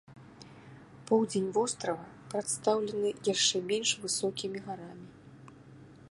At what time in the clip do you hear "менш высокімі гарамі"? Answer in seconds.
3.73-5.07